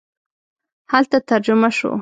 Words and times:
هلته 0.91 1.17
ترجمه 1.29 1.69
شو. 1.77 1.89